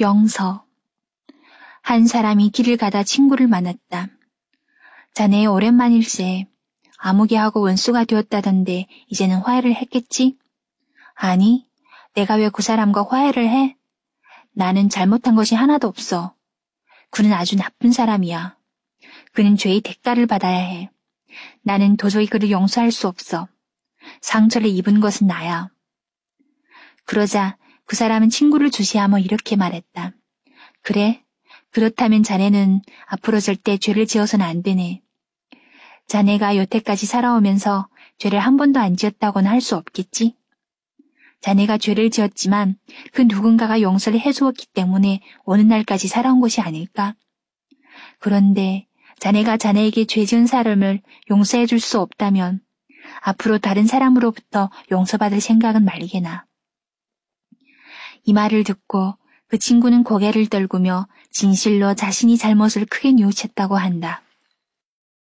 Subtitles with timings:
[0.00, 0.64] 영서.
[1.82, 4.08] 한 사람이 길을 가다 친구를 만났다.
[5.14, 6.46] 자네 오랜만일세.
[6.98, 10.36] 아무개하고 원수가 되었다던데 이제는 화해를 했겠지?
[11.14, 11.66] 아니,
[12.14, 13.76] 내가 왜 그 사람과 화해를 해?
[14.52, 16.34] 나는 잘못한 것이 하나도 없어.
[17.10, 18.56] 그는 아주 나쁜 사람이야.
[19.32, 20.90] 그는 죄의 대가를 받아야 해.
[21.62, 23.48] 나는 도저히 그를 용서할 수 없어.
[24.20, 25.70] 상처를 입은 것은 나야.
[27.04, 27.56] 그러자
[27.86, 30.12] 그 사람은 친구를 주시하며 이렇게 말했다.
[30.82, 31.22] 그래?
[31.70, 35.02] 그렇다면 자네는 앞으로 절대 죄를 지어서는 안 되네.
[36.06, 37.88] 자네가 여태까지 살아오면서
[38.18, 40.34] 죄를 한 번도 안 지었다고는 할수 없겠지?
[41.40, 42.76] 자네가 죄를 지었지만
[43.12, 47.14] 그 누군가가 용서를 해주었기 때문에 어느 날까지 살아온 것이 아닐까?
[48.18, 48.86] 그런데
[49.20, 52.60] 자네가 자네에게 죄 지은 사람을 용서해 줄 수 없다면
[53.20, 56.46] 앞으로 다른 사람으로부터 용서받을 생각은 말게나.
[58.26, 59.14] 이 말을 듣고
[59.46, 64.20] 그 친구는 고개를 떨구며 진실로 자신이 잘못을 크게 뉘우쳤다고 한다.